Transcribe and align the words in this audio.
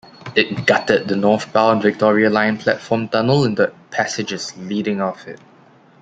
It 0.35 0.65
gutted 0.65 1.07
the 1.07 1.15
northbound 1.15 1.83
Victoria 1.83 2.31
line 2.31 2.57
platform 2.57 3.07
tunnel 3.09 3.45
and 3.45 3.55
the 3.55 3.71
passages 3.91 4.51
leading 4.57 4.99
off 4.99 5.27
it. 5.27 5.39